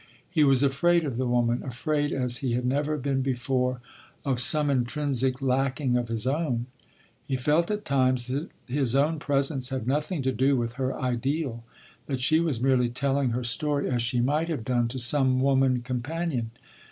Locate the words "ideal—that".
10.99-12.19